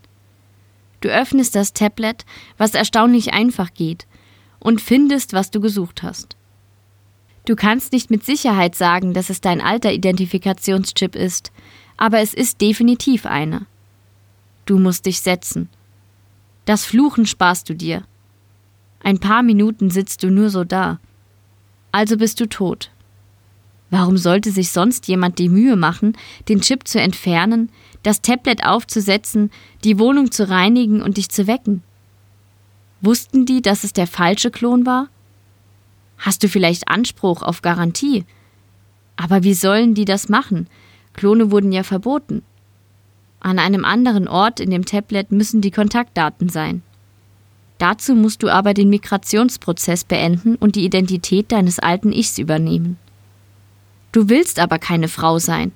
Du 1.01 1.09
öffnest 1.09 1.55
das 1.55 1.73
Tablet, 1.73 2.25
was 2.57 2.75
erstaunlich 2.75 3.33
einfach 3.33 3.75
geht, 3.75 4.07
und 4.61 4.81
findest, 4.81 5.33
was 5.33 5.51
du 5.51 5.61
gesucht 5.61 6.03
hast. 6.03 6.37
Du 7.45 7.57
kannst 7.57 7.93
nicht 7.93 8.11
mit 8.11 8.25
Sicherheit 8.25 8.75
sagen, 8.75 9.15
dass 9.15 9.31
es 9.31 9.41
dein 9.41 9.61
alter 9.61 9.93
Identifikationschip 9.93 11.17
ist, 11.17 11.51
aber 11.97 12.21
es 12.21 12.35
ist 12.35 12.61
definitiv 12.61 13.27
einer. 13.27 13.63
Du 14.67 14.79
musst 14.79 15.07
dich 15.07 15.21
setzen. 15.21 15.69
Das 16.67 16.85
Fluchen 16.85 17.27
sparst 17.27 17.69
du 17.69 17.75
dir. 17.75 18.05
Ein 19.01 19.19
paar 19.19 19.43
Minuten 19.43 19.91
sitzt 19.91 20.23
du 20.23 20.31
nur 20.31 20.51
so 20.51 20.65
da. 20.65 21.01
Also 21.91 22.19
bist 22.19 22.39
du 22.41 22.47
tot. 22.47 22.91
Warum 23.91 24.19
sollte 24.19 24.51
sich 24.51 24.71
sonst 24.71 25.09
jemand 25.09 25.39
die 25.39 25.49
Mühe 25.49 25.77
machen, 25.77 26.17
den 26.49 26.61
Chip 26.61 26.87
zu 26.87 27.01
entfernen, 27.01 27.71
das 28.03 28.21
Tablet 28.21 28.65
aufzusetzen, 28.65 29.51
die 29.85 29.99
Wohnung 29.99 30.31
zu 30.31 30.49
reinigen 30.49 31.01
und 31.01 31.17
dich 31.17 31.31
zu 31.31 31.47
wecken? 31.47 31.83
Wussten 33.01 33.47
die, 33.47 33.63
dass 33.63 33.85
es 33.85 33.93
der 33.93 34.07
falsche 34.07 34.51
Klon 34.51 34.85
war? 34.85 35.09
Hast 36.19 36.43
du 36.43 36.49
vielleicht 36.49 36.89
Anspruch 36.89 37.43
auf 37.43 37.63
Garantie? 37.63 38.25
Aber 39.17 39.43
wie 39.43 39.55
sollen 39.55 39.95
die 39.95 40.05
das 40.05 40.29
machen? 40.29 40.67
Klone 41.15 41.51
wurden 41.51 41.73
ja 41.73 41.83
verboten. 41.83 42.43
An 43.41 43.59
einem 43.59 43.85
anderen 43.85 44.29
Ort 44.29 44.61
in 44.61 44.71
dem 44.71 44.85
Tablet 44.85 45.33
müssen 45.33 45.61
die 45.61 45.71
Kontaktdaten 45.71 46.49
sein. 46.49 46.83
Dazu 47.79 48.17
musst 48.17 48.43
du 48.43 48.49
aber 48.49 48.75
den 48.75 48.91
Migrationsprozess 48.91 50.05
beenden 50.05 50.57
und 50.57 50.75
die 50.75 50.85
Identität 50.85 51.53
deines 51.53 51.79
alten 51.79 52.13
Ichs 52.13 52.39
übernehmen. 52.39 52.99
Du 54.13 54.29
willst 54.29 54.59
aber 54.59 54.79
keine 54.79 55.09
Frau 55.09 55.39
sein. 55.39 55.73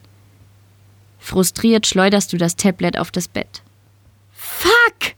Frustriert 1.19 1.87
schleuderst 1.87 2.33
du 2.33 2.37
das 2.37 2.57
Tablet 2.57 2.99
auf 2.99 3.11
das 3.11 3.29
Bett. 3.29 3.63
Fuck! 4.33 5.15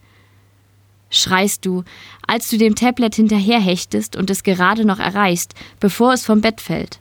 schreist 1.11 1.65
du, 1.65 1.85
als 2.27 2.51
du 2.51 2.59
dem 2.59 2.75
Tablet 2.75 3.15
hinterherhechtest 3.15 4.17
und 4.17 4.31
es 4.31 4.43
gerade 4.43 4.85
noch 4.85 4.99
erreichst, 4.99 5.55
bevor 5.81 6.13
es 6.13 6.25
vom 6.25 6.41
Bett 6.41 6.61
fällt. 6.61 7.01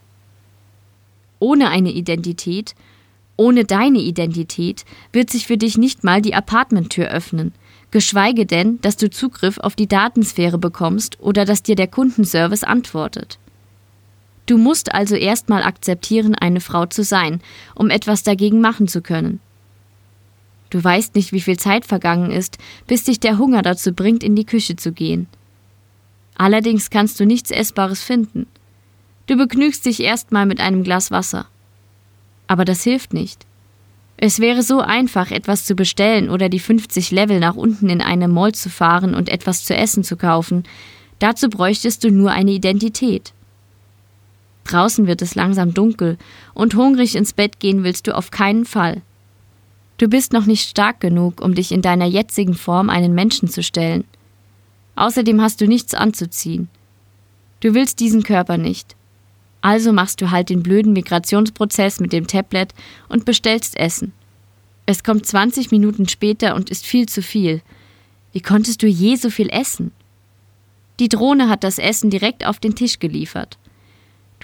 Ohne 1.40 1.70
eine 1.70 1.92
Identität, 1.92 2.76
ohne 3.36 3.66
deine 3.66 4.00
Identität, 4.00 4.86
wird 5.12 5.30
sich 5.30 5.48
für 5.48 5.58
dich 5.58 5.78
nicht 5.78 6.04
mal 6.04 6.22
die 6.22 6.36
Apartmenttür 6.36 7.08
öffnen, 7.08 7.54
geschweige 7.92 8.46
denn, 8.46 8.80
dass 8.82 8.98
du 8.98 9.10
Zugriff 9.10 9.58
auf 9.58 9.76
die 9.76 9.88
Datensphäre 9.88 10.58
bekommst 10.58 11.20
oder 11.20 11.44
dass 11.44 11.64
dir 11.64 11.76
der 11.76 11.88
Kundenservice 11.88 12.64
antwortet. 12.64 13.40
Du 14.46 14.58
musst 14.58 14.94
also 14.94 15.16
erstmal 15.16 15.64
akzeptieren, 15.64 16.36
eine 16.36 16.60
Frau 16.60 16.86
zu 16.86 17.04
sein, 17.04 17.42
um 17.76 17.90
etwas 17.90 18.24
dagegen 18.24 18.60
machen 18.60 18.88
zu 18.88 19.02
können. 19.02 19.40
Du 20.70 20.84
weißt 20.84 21.16
nicht, 21.16 21.32
wie 21.32 21.42
viel 21.42 21.58
Zeit 21.58 21.86
vergangen 21.86 22.32
ist, 22.32 22.58
bis 22.88 23.04
dich 23.04 23.20
der 23.20 23.38
Hunger 23.38 23.62
dazu 23.62 23.94
bringt, 23.94 24.24
in 24.24 24.36
die 24.36 24.46
Küche 24.46 24.76
zu 24.76 24.92
gehen. 24.92 25.28
Allerdings 26.36 26.90
kannst 26.90 27.20
du 27.20 27.26
nichts 27.26 27.52
Essbares 27.52 28.02
finden. 28.02 28.48
Du 29.28 29.38
begnügst 29.38 29.86
dich 29.86 30.02
erstmal 30.02 30.46
mit 30.46 30.60
einem 30.60 30.84
Glas 30.84 31.12
Wasser. 31.12 31.48
Aber 32.48 32.66
das 32.66 32.84
hilft 32.84 33.14
nicht. 33.14 33.46
Es 34.18 34.40
wäre 34.40 34.64
so 34.64 34.80
einfach, 34.80 35.32
etwas 35.32 35.66
zu 35.66 35.76
bestellen 35.76 36.30
oder 36.30 36.50
die 36.50 36.60
50 36.60 37.12
Level 37.12 37.40
nach 37.40 37.56
unten 37.56 37.90
in 37.90 38.02
eine 38.02 38.28
Mall 38.28 38.54
zu 38.54 38.70
fahren 38.70 39.16
und 39.16 39.30
etwas 39.30 39.64
zu 39.66 39.76
essen 39.76 40.04
zu 40.04 40.18
kaufen. 40.18 40.64
Dazu 41.20 41.50
bräuchtest 41.50 42.04
du 42.04 42.10
nur 42.10 42.32
eine 42.32 42.52
Identität. 42.52 43.34
Draußen 44.66 45.08
wird 45.08 45.22
es 45.22 45.36
langsam 45.36 45.74
dunkel 45.74 46.18
und 46.54 46.76
hungrig 46.76 47.16
ins 47.16 47.34
Bett 47.34 47.60
gehen 47.60 47.84
willst 47.84 48.08
du 48.08 48.16
auf 48.16 48.32
keinen 48.32 48.66
Fall. 48.66 49.02
Du 49.98 50.08
bist 50.08 50.34
noch 50.34 50.46
nicht 50.46 50.68
stark 50.68 51.00
genug, 51.00 51.42
um 51.42 51.54
dich 51.56 51.72
in 51.72 51.82
deiner 51.82 52.06
jetzigen 52.06 52.56
Form 52.56 52.90
einen 52.90 53.14
Menschen 53.14 53.48
zu 53.48 53.62
stellen. 53.62 54.06
Außerdem 54.96 55.42
hast 55.42 55.62
du 55.62 55.68
nichts 55.68 55.94
anzuziehen. 55.94 56.68
Du 57.60 57.74
willst 57.74 58.00
diesen 58.00 58.24
Körper 58.24 58.58
nicht. 58.58 58.96
Also 59.62 59.94
machst 59.94 60.20
du 60.22 60.32
halt 60.32 60.50
den 60.50 60.62
blöden 60.62 60.94
Migrationsprozess 60.94 62.00
mit 62.00 62.12
dem 62.12 62.28
Tablet 62.28 62.74
und 63.08 63.24
bestellst 63.24 63.78
Essen. 63.78 64.12
Es 64.86 65.04
kommt 65.04 65.26
20 65.26 65.72
Minuten 65.72 66.10
später 66.10 66.56
und 66.56 66.70
ist 66.70 66.86
viel 66.86 67.08
zu 67.08 67.22
viel. 67.22 67.62
Wie 68.34 68.42
konntest 68.42 68.84
du 68.84 68.88
je 68.88 69.16
so 69.16 69.30
viel 69.30 69.50
essen? 69.50 69.92
Die 71.00 71.08
Drohne 71.08 71.48
hat 71.48 71.64
das 71.64 71.80
Essen 71.80 72.10
direkt 72.10 72.46
auf 72.46 72.60
den 72.60 72.76
Tisch 72.76 73.00
geliefert. 73.00 73.58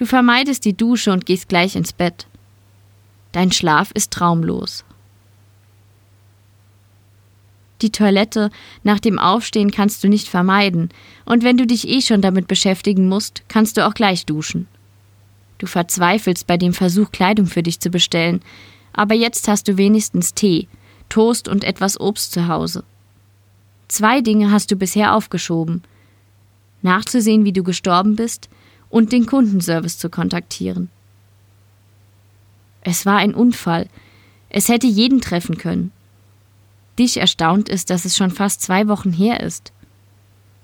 Du 0.00 0.06
vermeidest 0.06 0.64
die 0.64 0.74
Dusche 0.74 1.12
und 1.12 1.26
gehst 1.26 1.50
gleich 1.50 1.76
ins 1.76 1.92
Bett. 1.92 2.26
Dein 3.32 3.52
Schlaf 3.52 3.90
ist 3.92 4.10
traumlos. 4.10 4.82
Die 7.82 7.92
Toilette 7.92 8.50
nach 8.82 8.98
dem 8.98 9.18
Aufstehen 9.18 9.70
kannst 9.70 10.02
du 10.02 10.08
nicht 10.08 10.26
vermeiden, 10.26 10.88
und 11.26 11.44
wenn 11.44 11.58
du 11.58 11.66
dich 11.66 11.86
eh 11.86 12.00
schon 12.00 12.22
damit 12.22 12.48
beschäftigen 12.48 13.10
musst, 13.10 13.42
kannst 13.48 13.76
du 13.76 13.86
auch 13.86 13.92
gleich 13.92 14.24
duschen. 14.24 14.68
Du 15.58 15.66
verzweifelst 15.66 16.46
bei 16.46 16.56
dem 16.56 16.72
Versuch, 16.72 17.12
Kleidung 17.12 17.44
für 17.44 17.62
dich 17.62 17.78
zu 17.78 17.90
bestellen, 17.90 18.40
aber 18.94 19.14
jetzt 19.14 19.48
hast 19.48 19.68
du 19.68 19.76
wenigstens 19.76 20.32
Tee, 20.32 20.66
Toast 21.10 21.46
und 21.46 21.62
etwas 21.62 22.00
Obst 22.00 22.32
zu 22.32 22.48
Hause. 22.48 22.84
Zwei 23.88 24.22
Dinge 24.22 24.50
hast 24.50 24.70
du 24.70 24.76
bisher 24.76 25.14
aufgeschoben. 25.14 25.82
Nachzusehen, 26.80 27.44
wie 27.44 27.52
du 27.52 27.62
gestorben 27.62 28.16
bist, 28.16 28.48
und 28.90 29.12
den 29.12 29.26
Kundenservice 29.26 29.98
zu 29.98 30.10
kontaktieren. 30.10 30.90
Es 32.82 33.06
war 33.06 33.16
ein 33.16 33.34
Unfall. 33.34 33.88
Es 34.48 34.68
hätte 34.68 34.86
jeden 34.86 35.20
treffen 35.20 35.56
können 35.56 35.92
dich 37.00 37.16
erstaunt 37.16 37.68
ist, 37.68 37.90
dass 37.90 38.04
es 38.04 38.16
schon 38.16 38.30
fast 38.30 38.62
zwei 38.62 38.86
Wochen 38.86 39.12
her 39.12 39.40
ist. 39.40 39.72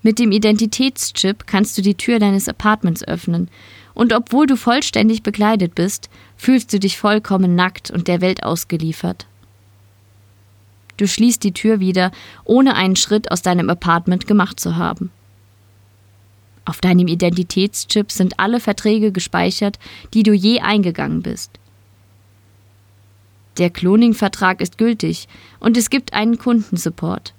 Mit 0.03 0.19
dem 0.19 0.31
Identitätschip 0.31 1.47
kannst 1.47 1.77
du 1.77 1.81
die 1.81 1.95
Tür 1.95 2.19
deines 2.19 2.47
Apartments 2.47 3.03
öffnen, 3.03 3.49
und 3.93 4.13
obwohl 4.13 4.45
du 4.45 4.55
vollständig 4.55 5.23
bekleidet 5.23 5.73
bist, 5.73 6.09
fühlst 6.37 6.71
du 6.71 6.79
dich 6.79 6.99
vollkommen 6.99 7.55
nackt 7.55 7.89
und 7.89 8.07
der 8.07 8.21
Welt 8.21 8.43
ausgeliefert. 8.43 9.25
Du 10.97 11.07
schließt 11.07 11.43
die 11.43 11.51
Tür 11.51 11.79
wieder, 11.79 12.11
ohne 12.43 12.75
einen 12.75 12.95
Schritt 12.95 13.31
aus 13.31 13.41
deinem 13.41 13.71
Apartment 13.71 14.27
gemacht 14.27 14.59
zu 14.59 14.75
haben. 14.75 15.09
Auf 16.67 16.81
deinem 16.81 17.07
Identitätschip 17.07 18.11
sind 18.11 18.41
alle 18.41 18.59
Verträge 18.59 19.13
gespeichert, 19.13 19.79
die 20.13 20.23
du 20.23 20.33
je 20.33 20.59
eingegangen 20.59 21.21
bist. 21.21 21.51
Der 23.57 23.69
Cloning-Vertrag 23.69 24.59
ist 24.59 24.77
gültig 24.77 25.29
und 25.61 25.77
es 25.77 25.89
gibt 25.89 26.11
einen 26.11 26.37
Kundensupport. 26.37 27.33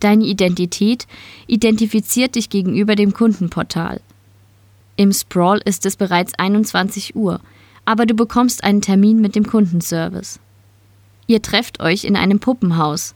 Deine 0.00 0.24
Identität 0.24 1.06
identifiziert 1.46 2.36
dich 2.36 2.48
gegenüber 2.48 2.94
dem 2.94 3.12
Kundenportal. 3.12 4.00
Im 4.96 5.12
Sprawl 5.12 5.60
ist 5.66 5.84
es 5.84 5.96
bereits 5.96 6.32
21 6.38 7.16
Uhr, 7.16 7.40
aber 7.84 8.06
du 8.06 8.14
bekommst 8.14 8.64
einen 8.64 8.80
Termin 8.80 9.20
mit 9.20 9.34
dem 9.34 9.46
Kundenservice. 9.46 10.40
Ihr 11.26 11.42
trefft 11.42 11.80
euch 11.80 12.04
in 12.04 12.16
einem 12.16 12.40
Puppenhaus. 12.40 13.14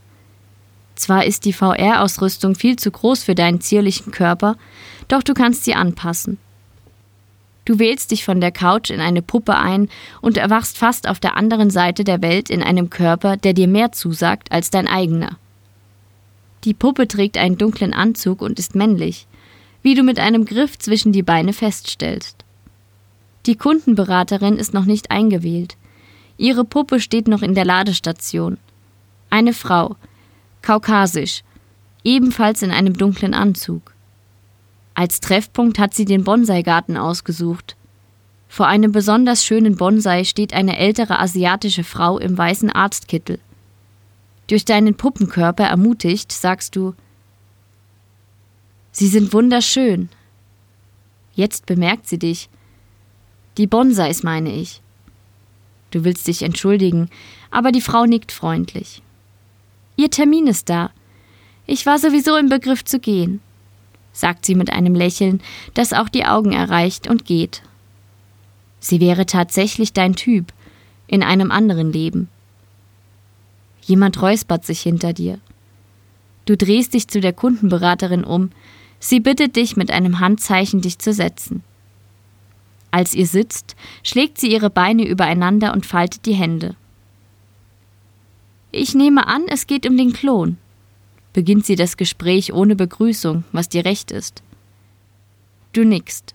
Zwar 1.01 1.25
ist 1.25 1.47
die 1.47 1.55
VR-Ausrüstung 1.55 2.55
viel 2.55 2.77
zu 2.77 2.91
groß 2.91 3.25
für 3.25 3.35
deinen 3.35 3.63
zierlichen 3.63 4.13
Körper, 4.13 4.59
doch 5.09 5.23
du 5.23 5.33
kannst 5.33 5.65
sie 5.65 5.75
anpassen. 5.75 6.37
Du 7.65 7.79
wählst 7.79 8.11
dich 8.11 8.23
von 8.23 8.39
der 8.39 8.53
Couch 8.53 8.91
in 8.91 9.01
eine 9.01 9.23
Puppe 9.23 9.57
ein 9.57 9.89
und 10.21 10.37
erwachst 10.37 10.77
fast 10.77 11.09
auf 11.09 11.19
der 11.19 11.39
anderen 11.39 11.71
Seite 11.71 12.05
der 12.05 12.21
Welt 12.21 12.51
in 12.51 12.63
einem 12.63 12.91
Körper, 12.91 13.39
der 13.39 13.55
dir 13.55 13.67
mehr 13.67 13.93
zusagt 13.93 14.53
als 14.53 14.69
dein 14.69 14.87
eigener. 14.87 15.39
Die 16.65 16.75
Puppe 16.75 17.09
trägt 17.09 17.39
einen 17.39 17.57
dunklen 17.57 17.95
Anzug 17.95 18.43
und 18.43 18.59
ist 18.59 18.75
männlich, 18.75 19.27
wie 19.81 19.95
du 19.95 20.03
mit 20.03 20.19
einem 20.19 20.45
Griff 20.45 20.79
zwischen 20.79 21.13
die 21.13 21.23
Beine 21.23 21.55
feststellst. 21.55 22.45
Die 23.47 23.57
Kundenberaterin 23.57 24.57
ist 24.57 24.75
noch 24.75 24.85
nicht 24.85 25.11
eingewählt. 25.11 25.79
Ihre 26.37 26.67
Puppe 26.67 27.01
steht 27.01 27.27
noch 27.27 27.41
in 27.41 27.55
der 27.55 27.65
Ladestation. 27.65 28.59
Eine 29.31 29.55
Frau, 29.55 29.97
kaukasisch, 30.63 31.43
ebenfalls 32.05 32.63
in 32.63 32.71
einem 32.71 32.95
dunklen 32.95 33.35
Anzug. 33.35 33.95
Als 34.95 35.21
Treffpunkt 35.21 35.79
hat 35.79 35.95
sie 35.95 36.05
den 36.05 36.25
Bonsai-Garten 36.25 36.97
ausgesucht. 36.97 37.77
Vor 38.49 38.67
einem 38.67 38.93
besonders 38.93 39.45
schönen 39.45 39.77
Bonsai 39.77 40.25
steht 40.25 40.53
eine 40.53 40.77
ältere 40.77 41.19
asiatische 41.21 41.85
Frau 41.85 42.19
im 42.19 42.37
weißen 42.37 42.71
Arztkittel. 42.71 43.39
Durch 44.49 44.65
deinen 44.65 44.97
Puppenkörper 44.97 45.65
ermutigt, 45.65 46.33
sagst 46.33 46.75
du 46.75 46.95
Sie 48.93 49.07
sind 49.07 49.33
wunderschön. 49.33 50.09
Jetzt 51.35 51.67
bemerkt 51.67 52.09
sie 52.09 52.19
dich. 52.19 52.49
Die 53.57 53.69
Bonsais 53.69 54.25
meine 54.25 54.53
ich. 54.53 54.83
Du 55.93 56.05
willst 56.05 56.27
dich 56.27 56.43
entschuldigen, 56.43 57.09
aber 57.51 57.73
die 57.73 57.81
Frau 57.81 58.05
nickt 58.05 58.33
freundlich. 58.33 59.03
Ihr 60.01 60.11
Termin 60.11 60.47
ist 60.47 60.71
da. 60.71 60.91
Ich 61.67 61.85
war 61.85 61.99
sowieso 61.99 62.37
im 62.37 62.49
Begriff 62.49 62.85
zu 62.85 62.99
gehen 62.99 63.41
sagt 64.13 64.45
sie 64.45 64.55
mit 64.55 64.71
einem 64.71 64.95
Lächeln, 64.95 65.41
das 65.75 65.93
auch 65.93 66.09
die 66.09 66.27
Augen 66.27 66.53
erreicht 66.53 67.09
und 67.09 67.25
geht. 67.25 67.63
Sie 68.79 69.01
wäre 69.01 69.27
tatsächlich 69.27 69.93
dein 69.93 70.17
Typ, 70.17 70.53
in 71.07 71.23
einem 71.23 71.51
anderen 71.51 71.93
Leben. 71.93 72.29
Jemand 73.83 74.21
räuspert 74.23 74.65
sich 74.65 74.81
hinter 74.81 75.13
dir. 75.13 75.39
Du 76.47 76.57
drehst 76.57 76.95
dich 76.95 77.09
zu 77.09 77.21
der 77.21 77.33
Kundenberaterin 77.33 78.25
um, 78.25 78.51
sie 78.99 79.21
bittet 79.21 79.57
dich 79.57 79.77
mit 79.77 79.91
einem 79.91 80.21
Handzeichen, 80.21 80.81
dich 80.81 80.99
zu 80.99 81.13
setzen. 81.13 81.63
Als 82.91 83.15
ihr 83.15 83.27
sitzt, 83.27 83.77
schlägt 84.03 84.39
sie 84.39 84.53
ihre 84.53 84.71
Beine 84.71 85.07
übereinander 85.07 85.73
und 85.73 85.87
faltet 85.87 86.27
die 86.27 86.35
Hände. 86.35 86.75
Ich 88.73 88.95
nehme 88.95 89.27
an, 89.27 89.45
es 89.49 89.67
geht 89.67 89.89
um 89.89 89.97
den 89.97 90.13
Klon. 90.13 90.59
Beginnt 91.33 91.67
sie 91.67 91.77
das 91.77 91.97
Gespräch 91.97 92.53
ohne 92.53 92.77
Begrüßung, 92.77 93.45
was 93.53 93.69
dir 93.69 93.85
recht 93.85 94.11
ist. 94.11 94.43
Du 95.73 95.85
nickst. 95.85 96.35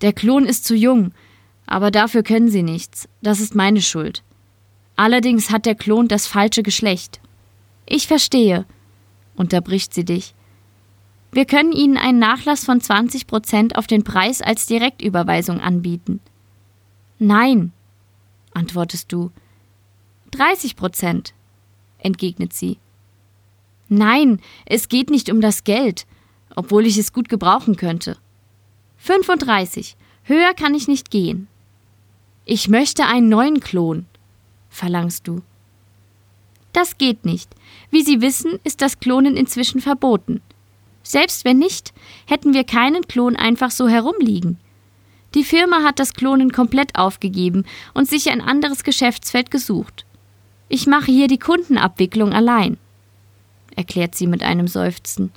Der 0.00 0.12
Klon 0.12 0.44
ist 0.44 0.64
zu 0.64 0.74
jung, 0.74 1.12
aber 1.66 1.90
dafür 1.90 2.22
können 2.22 2.48
sie 2.48 2.62
nichts. 2.62 3.08
Das 3.22 3.40
ist 3.40 3.54
meine 3.54 3.82
Schuld. 3.82 4.22
Allerdings 4.96 5.50
hat 5.50 5.66
der 5.66 5.74
Klon 5.74 6.08
das 6.08 6.26
falsche 6.26 6.62
Geschlecht. 6.62 7.20
Ich 7.86 8.06
verstehe, 8.06 8.66
unterbricht 9.36 9.94
sie 9.94 10.04
dich. 10.04 10.34
Wir 11.30 11.44
können 11.44 11.72
Ihnen 11.72 11.98
einen 11.98 12.18
Nachlass 12.18 12.64
von 12.64 12.80
20 12.80 13.26
Prozent 13.26 13.76
auf 13.76 13.86
den 13.86 14.02
Preis 14.02 14.40
als 14.40 14.66
Direktüberweisung 14.66 15.60
anbieten. 15.60 16.20
Nein, 17.18 17.72
antwortest 18.54 19.12
du. 19.12 19.30
30 20.30 20.76
Prozent, 20.76 21.34
entgegnet 21.98 22.52
sie. 22.52 22.78
Nein, 23.88 24.40
es 24.66 24.88
geht 24.88 25.10
nicht 25.10 25.30
um 25.30 25.40
das 25.40 25.64
Geld, 25.64 26.06
obwohl 26.54 26.86
ich 26.86 26.98
es 26.98 27.12
gut 27.12 27.28
gebrauchen 27.28 27.76
könnte. 27.76 28.16
35. 28.98 29.96
Höher 30.24 30.54
kann 30.54 30.74
ich 30.74 30.88
nicht 30.88 31.10
gehen. 31.10 31.48
Ich 32.44 32.68
möchte 32.68 33.06
einen 33.06 33.28
neuen 33.28 33.60
Klon, 33.60 34.06
verlangst 34.68 35.26
du. 35.26 35.42
Das 36.72 36.98
geht 36.98 37.24
nicht. 37.24 37.50
Wie 37.90 38.02
Sie 38.02 38.20
wissen, 38.20 38.58
ist 38.64 38.82
das 38.82 39.00
Klonen 39.00 39.36
inzwischen 39.36 39.80
verboten. 39.80 40.42
Selbst 41.02 41.44
wenn 41.44 41.58
nicht, 41.58 41.94
hätten 42.26 42.52
wir 42.52 42.64
keinen 42.64 43.08
Klon 43.08 43.36
einfach 43.36 43.70
so 43.70 43.88
herumliegen. 43.88 44.58
Die 45.34 45.44
Firma 45.44 45.82
hat 45.82 45.98
das 45.98 46.14
Klonen 46.14 46.52
komplett 46.52 46.96
aufgegeben 46.96 47.64
und 47.94 48.08
sich 48.08 48.30
ein 48.30 48.40
anderes 48.40 48.84
Geschäftsfeld 48.84 49.50
gesucht. 49.50 50.04
Ich 50.68 50.86
mache 50.86 51.10
hier 51.10 51.28
die 51.28 51.38
Kundenabwicklung 51.38 52.32
allein, 52.32 52.76
erklärt 53.74 54.14
sie 54.14 54.26
mit 54.26 54.42
einem 54.42 54.68
Seufzen. 54.68 55.32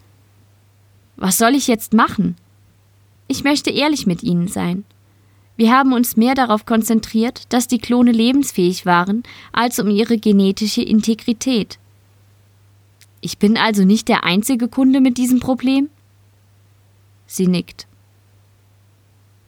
Was 1.16 1.38
soll 1.38 1.56
ich 1.56 1.68
jetzt 1.68 1.94
machen? 1.94 2.36
Ich 3.28 3.44
möchte 3.44 3.70
ehrlich 3.70 4.06
mit 4.06 4.24
Ihnen 4.24 4.48
sein. 4.48 4.84
Wir 5.56 5.72
haben 5.72 5.94
uns 5.94 6.18
mehr 6.18 6.34
darauf 6.34 6.66
konzentriert, 6.66 7.44
dass 7.50 7.68
die 7.68 7.78
Klone 7.78 8.12
lebensfähig 8.12 8.86
waren, 8.86 9.24
als 9.54 9.80
um 9.80 9.90
ihre 9.90 10.18
genetische 10.18 10.82
Integrität. 10.82 11.78
Ich 13.22 13.38
bin 13.38 13.58
also 13.58 13.86
nicht 13.86 14.08
der 14.08 14.24
einzige 14.24 14.68
Kunde 14.68 15.00
mit 15.00 15.18
diesem 15.18 15.40
Problem? 15.40 15.90
Sie 17.28 17.48
nickt. 17.48 17.88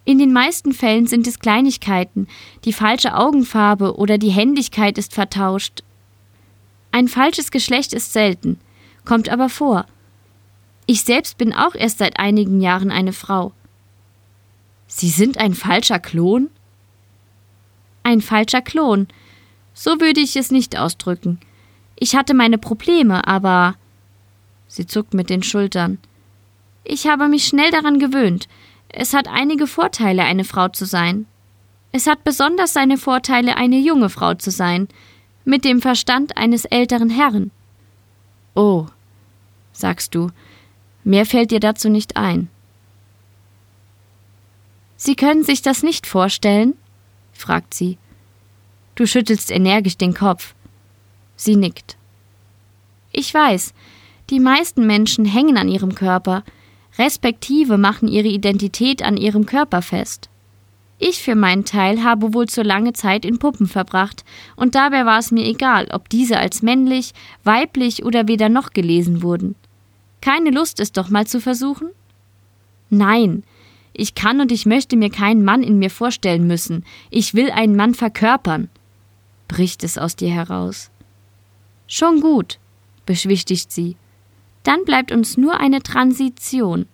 In 0.05 0.19
den 0.19 0.33
meisten 0.33 0.73
Fällen 0.73 1.07
sind 1.07 1.27
es 1.27 1.39
Kleinigkeiten, 1.39 2.27
die 2.65 2.73
falsche 2.73 3.15
Augenfarbe 3.15 3.95
oder 3.95 4.17
die 4.17 4.31
Händigkeit 4.31 4.97
ist 4.97 5.13
vertauscht. 5.13 5.83
Ein 6.91 7.07
falsches 7.07 7.51
Geschlecht 7.51 7.93
ist 7.93 8.11
selten, 8.11 8.59
kommt 9.05 9.29
aber 9.29 9.49
vor. 9.49 9.85
Ich 10.85 11.03
selbst 11.03 11.37
bin 11.37 11.53
auch 11.53 11.75
erst 11.75 11.99
seit 11.99 12.19
einigen 12.19 12.59
Jahren 12.59 12.91
eine 12.91 13.13
Frau. 13.13 13.53
Sie 14.87 15.09
sind 15.09 15.37
ein 15.37 15.53
falscher 15.53 15.99
Klon? 15.99 16.49
Ein 18.03 18.19
falscher 18.21 18.61
Klon. 18.61 19.07
So 19.73 20.01
würde 20.01 20.19
ich 20.19 20.35
es 20.35 20.51
nicht 20.51 20.77
ausdrücken. 20.77 21.39
Ich 21.95 22.15
hatte 22.15 22.33
meine 22.33 22.57
Probleme, 22.57 23.25
aber. 23.27 23.75
Sie 24.67 24.85
zuckt 24.85 25.13
mit 25.13 25.29
den 25.29 25.41
Schultern. 25.41 25.99
Ich 26.83 27.07
habe 27.07 27.29
mich 27.29 27.45
schnell 27.45 27.71
daran 27.71 27.97
gewöhnt. 27.97 28.49
Es 28.95 29.13
hat 29.13 29.27
einige 29.27 29.65
Vorteile, 29.65 30.23
eine 30.23 30.43
Frau 30.43 30.69
zu 30.69 30.85
sein. 30.85 31.25
Es 31.91 32.05
hat 32.05 32.23
besonders 32.23 32.73
seine 32.73 32.97
Vorteile, 32.97 33.57
eine 33.57 33.79
junge 33.79 34.09
Frau 34.09 34.35
zu 34.35 34.51
sein, 34.51 34.87
mit 35.45 35.65
dem 35.65 35.81
Verstand 35.81 36.37
eines 36.37 36.65
älteren 36.65 37.09
Herrn. 37.09 37.51
Oh, 38.53 38.85
sagst 39.71 40.13
du, 40.13 40.29
mehr 41.03 41.25
fällt 41.25 41.49
dir 41.49 41.59
dazu 41.59 41.89
nicht 41.89 42.17
ein. 42.17 42.49
Sie 44.95 45.15
können 45.15 45.43
sich 45.43 45.63
das 45.63 45.81
nicht 45.81 46.05
vorstellen? 46.05 46.75
fragt 47.33 47.73
sie. 47.73 47.97
Du 48.93 49.07
schüttelst 49.07 49.49
energisch 49.49 49.97
den 49.97 50.13
Kopf. 50.13 50.53
Sie 51.35 51.55
nickt. 51.55 51.97
Ich 53.11 53.33
weiß, 53.33 53.73
die 54.29 54.39
meisten 54.39 54.85
Menschen 54.85 55.25
hängen 55.25 55.57
an 55.57 55.67
ihrem 55.67 55.95
Körper, 55.95 56.43
respektive 56.97 57.77
machen 57.77 58.07
ihre 58.07 58.27
Identität 58.27 59.03
an 59.03 59.17
ihrem 59.17 59.45
Körper 59.45 59.81
fest. 59.81 60.29
Ich 60.99 61.21
für 61.21 61.35
meinen 61.35 61.65
Teil 61.65 62.03
habe 62.03 62.33
wohl 62.33 62.47
zu 62.47 62.61
lange 62.61 62.93
Zeit 62.93 63.25
in 63.25 63.39
Puppen 63.39 63.67
verbracht, 63.67 64.23
und 64.55 64.75
dabei 64.75 65.05
war 65.05 65.19
es 65.19 65.31
mir 65.31 65.45
egal, 65.45 65.87
ob 65.91 66.07
diese 66.07 66.37
als 66.37 66.61
männlich, 66.61 67.13
weiblich 67.43 68.05
oder 68.05 68.27
weder 68.27 68.47
noch 68.47 68.71
gelesen 68.71 69.21
wurden. 69.21 69.55
Keine 70.21 70.51
Lust, 70.51 70.79
es 70.79 70.91
doch 70.91 71.09
mal 71.09 71.27
zu 71.27 71.41
versuchen? 71.41 71.89
Nein, 72.89 73.43
ich 73.91 74.15
kann 74.15 74.39
und 74.39 74.51
ich 74.51 74.65
möchte 74.65 74.95
mir 74.95 75.09
keinen 75.09 75.43
Mann 75.43 75.61
in 75.61 75.77
mir 75.77 75.89
vorstellen 75.89 76.47
müssen. 76.47 76.85
Ich 77.09 77.33
will 77.33 77.51
einen 77.51 77.75
Mann 77.75 77.93
verkörpern, 77.93 78.69
bricht 79.47 79.83
es 79.83 79.97
aus 79.97 80.15
dir 80.15 80.31
heraus. 80.31 80.89
Schon 81.87 82.21
gut, 82.21 82.59
beschwichtigt 83.05 83.71
sie. 83.71 83.97
Dann 84.63 84.85
bleibt 84.85 85.11
uns 85.11 85.37
nur 85.37 85.59
eine 85.59 85.83
Transition. 85.83 86.85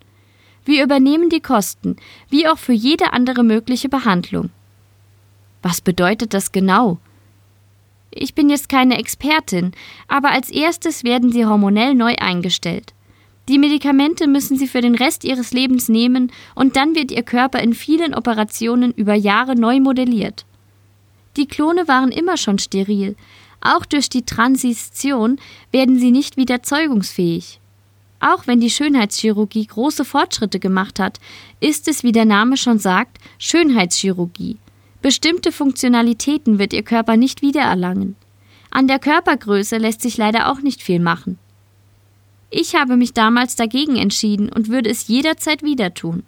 Wir 0.64 0.84
übernehmen 0.84 1.30
die 1.30 1.40
Kosten, 1.40 1.96
wie 2.28 2.46
auch 2.46 2.58
für 2.58 2.72
jede 2.72 3.12
andere 3.12 3.42
mögliche 3.42 3.88
Behandlung. 3.88 4.50
Was 5.62 5.80
bedeutet 5.80 6.34
das 6.34 6.52
genau? 6.52 6.98
Ich 8.10 8.34
bin 8.34 8.50
jetzt 8.50 8.68
keine 8.68 8.98
Expertin, 8.98 9.72
aber 10.08 10.30
als 10.30 10.50
erstes 10.50 11.04
werden 11.04 11.30
sie 11.32 11.46
hormonell 11.46 11.94
neu 11.94 12.14
eingestellt. 12.16 12.92
Die 13.48 13.58
Medikamente 13.58 14.26
müssen 14.26 14.56
sie 14.56 14.68
für 14.68 14.80
den 14.80 14.94
Rest 14.94 15.24
ihres 15.24 15.52
Lebens 15.52 15.88
nehmen 15.88 16.30
und 16.54 16.76
dann 16.76 16.94
wird 16.94 17.10
ihr 17.10 17.22
Körper 17.22 17.60
in 17.60 17.74
vielen 17.74 18.14
Operationen 18.14 18.92
über 18.92 19.14
Jahre 19.14 19.54
neu 19.54 19.80
modelliert. 19.80 20.44
Die 21.36 21.46
Klone 21.46 21.88
waren 21.88 22.12
immer 22.12 22.36
schon 22.36 22.58
steril. 22.58 23.16
Auch 23.60 23.84
durch 23.84 24.08
die 24.08 24.24
Transition 24.24 25.38
werden 25.70 25.98
sie 25.98 26.10
nicht 26.10 26.36
wieder 26.36 26.62
zeugungsfähig. 26.62 27.60
Auch 28.20 28.46
wenn 28.46 28.60
die 28.60 28.70
Schönheitschirurgie 28.70 29.66
große 29.66 30.04
Fortschritte 30.04 30.58
gemacht 30.58 30.98
hat, 30.98 31.18
ist 31.60 31.88
es, 31.88 32.02
wie 32.02 32.12
der 32.12 32.26
Name 32.26 32.56
schon 32.56 32.78
sagt, 32.78 33.18
Schönheitschirurgie. 33.38 34.58
Bestimmte 35.02 35.52
Funktionalitäten 35.52 36.58
wird 36.58 36.74
ihr 36.74 36.82
Körper 36.82 37.16
nicht 37.16 37.40
wiedererlangen. 37.40 38.16
An 38.70 38.86
der 38.86 38.98
Körpergröße 38.98 39.78
lässt 39.78 40.02
sich 40.02 40.18
leider 40.18 40.50
auch 40.50 40.60
nicht 40.60 40.82
viel 40.82 41.00
machen. 41.00 41.38
Ich 42.50 42.74
habe 42.74 42.96
mich 42.96 43.14
damals 43.14 43.56
dagegen 43.56 43.96
entschieden 43.96 44.50
und 44.50 44.68
würde 44.68 44.90
es 44.90 45.08
jederzeit 45.08 45.62
wieder 45.62 45.94
tun. 45.94 46.24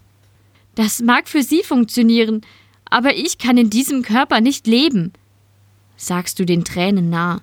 Das 0.74 1.02
mag 1.02 1.28
für 1.28 1.42
Sie 1.42 1.62
funktionieren, 1.62 2.40
aber 2.88 3.16
ich 3.16 3.38
kann 3.38 3.58
in 3.58 3.68
diesem 3.68 4.02
Körper 4.02 4.40
nicht 4.40 4.66
leben, 4.66 5.12
sagst 6.02 6.38
du 6.38 6.44
den 6.44 6.64
Tränen 6.64 7.10
nah. 7.10 7.40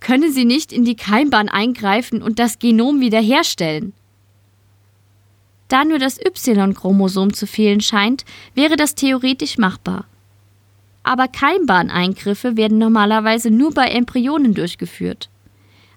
Können 0.00 0.32
Sie 0.32 0.46
nicht 0.46 0.72
in 0.72 0.84
die 0.84 0.96
Keimbahn 0.96 1.48
eingreifen 1.48 2.22
und 2.22 2.38
das 2.38 2.58
Genom 2.58 3.00
wiederherstellen? 3.00 3.92
Da 5.68 5.84
nur 5.84 5.98
das 5.98 6.18
Y-Chromosom 6.18 7.32
zu 7.34 7.46
fehlen 7.46 7.80
scheint, 7.80 8.24
wäre 8.54 8.76
das 8.76 8.94
theoretisch 8.94 9.58
machbar. 9.58 10.06
Aber 11.02 11.28
Keimbahneingriffe 11.28 12.56
werden 12.56 12.78
normalerweise 12.78 13.50
nur 13.50 13.72
bei 13.72 13.86
Embryonen 13.88 14.54
durchgeführt. 14.54 15.28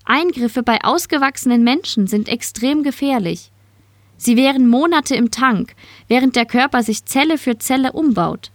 Eingriffe 0.05 0.63
bei 0.63 0.83
ausgewachsenen 0.83 1.63
Menschen 1.63 2.07
sind 2.07 2.27
extrem 2.27 2.83
gefährlich. 2.83 3.51
Sie 4.17 4.37
wären 4.37 4.67
Monate 4.67 5.15
im 5.15 5.31
Tank, 5.31 5.75
während 6.07 6.35
der 6.35 6.45
Körper 6.45 6.83
sich 6.83 7.05
Zelle 7.05 7.37
für 7.37 7.57
Zelle 7.57 7.93
umbaut. 7.93 8.51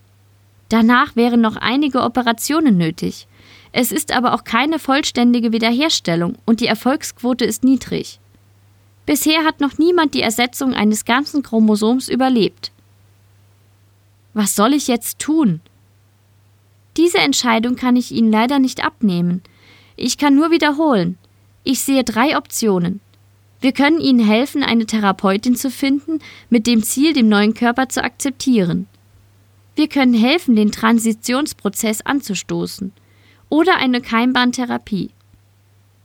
Danach 0.68 1.16
wären 1.16 1.40
noch 1.40 1.56
einige 1.56 2.02
Operationen 2.02 2.76
nötig. 2.76 3.26
Es 3.72 3.92
ist 3.92 4.12
aber 4.12 4.34
auch 4.34 4.44
keine 4.44 4.78
vollständige 4.78 5.52
Wiederherstellung 5.52 6.36
und 6.46 6.60
die 6.60 6.66
Erfolgsquote 6.66 7.44
ist 7.44 7.64
niedrig. 7.64 8.18
Bisher 9.06 9.44
hat 9.44 9.60
noch 9.60 9.78
niemand 9.78 10.14
die 10.14 10.22
Ersetzung 10.22 10.74
eines 10.74 11.04
ganzen 11.04 11.42
Chromosoms 11.42 12.08
überlebt. 12.08 12.72
Was 14.34 14.54
soll 14.54 14.74
ich 14.74 14.86
jetzt 14.86 15.18
tun? 15.18 15.60
Diese 16.96 17.18
Entscheidung 17.18 17.76
kann 17.76 17.96
ich 17.96 18.12
Ihnen 18.12 18.30
leider 18.30 18.58
nicht 18.58 18.84
abnehmen. 18.84 19.42
Ich 19.96 20.18
kann 20.18 20.34
nur 20.34 20.50
wiederholen. 20.50 21.16
Ich 21.64 21.80
sehe 21.80 22.04
drei 22.04 22.36
Optionen. 22.36 23.00
Wir 23.60 23.72
können 23.72 24.00
Ihnen 24.00 24.24
helfen, 24.24 24.62
eine 24.62 24.86
Therapeutin 24.86 25.56
zu 25.56 25.70
finden, 25.70 26.20
mit 26.50 26.66
dem 26.66 26.82
Ziel, 26.82 27.12
den 27.12 27.28
neuen 27.28 27.54
Körper 27.54 27.88
zu 27.88 28.02
akzeptieren. 28.02 28.86
Wir 29.78 29.86
können 29.86 30.12
helfen, 30.12 30.56
den 30.56 30.72
Transitionsprozess 30.72 32.00
anzustoßen. 32.00 32.90
Oder 33.48 33.76
eine 33.76 34.00
Keimbahntherapie. 34.00 35.10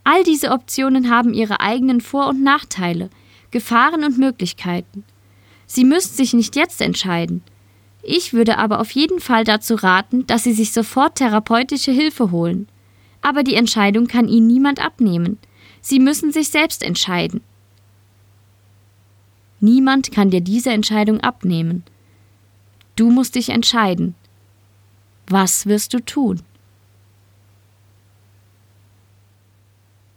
All 0.04 0.22
diese 0.22 0.52
Optionen 0.52 1.10
haben 1.10 1.34
ihre 1.34 1.58
eigenen 1.58 2.00
Vor- 2.00 2.28
und 2.28 2.40
Nachteile, 2.40 3.10
Gefahren 3.50 4.04
und 4.04 4.16
Möglichkeiten. 4.16 5.02
Sie 5.66 5.84
müssen 5.84 6.14
sich 6.14 6.34
nicht 6.34 6.54
jetzt 6.54 6.80
entscheiden. 6.80 7.42
Ich 8.04 8.32
würde 8.32 8.58
aber 8.58 8.78
auf 8.78 8.92
jeden 8.92 9.18
Fall 9.18 9.42
dazu 9.42 9.74
raten, 9.74 10.24
dass 10.28 10.44
Sie 10.44 10.52
sich 10.52 10.70
sofort 10.70 11.16
therapeutische 11.16 11.90
Hilfe 11.90 12.30
holen. 12.30 12.68
Aber 13.22 13.42
die 13.42 13.56
Entscheidung 13.56 14.06
kann 14.06 14.28
Ihnen 14.28 14.46
niemand 14.46 14.78
abnehmen. 14.78 15.36
Sie 15.80 15.98
müssen 15.98 16.30
sich 16.30 16.48
selbst 16.50 16.84
entscheiden. 16.84 17.40
Niemand 19.58 20.12
kann 20.12 20.30
dir 20.30 20.42
diese 20.42 20.70
Entscheidung 20.70 21.18
abnehmen. 21.22 21.82
Du 22.96 23.10
musst 23.10 23.34
dich 23.34 23.48
entscheiden. 23.48 24.14
Was 25.26 25.66
wirst 25.66 25.94
du 25.94 26.00
tun? 26.00 26.42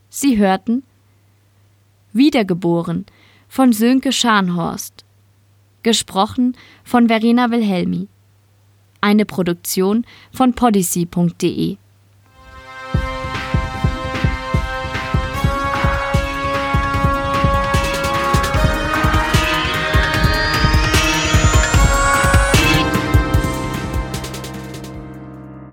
Sie 0.10 0.38
hörten 0.38 0.84
Wiedergeboren 2.14 3.06
von 3.48 3.74
Sönke 3.74 4.12
Scharnhorst. 4.12 5.06
Gesprochen 5.84 6.58
von 6.84 7.08
Verena 7.08 7.52
Wilhelmi. 7.52 8.08
Eine 9.00 9.26
Produktion 9.26 10.06
von 10.32 10.54
podyssey.de 10.54 11.78